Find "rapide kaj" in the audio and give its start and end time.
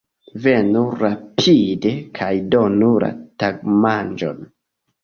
1.01-2.33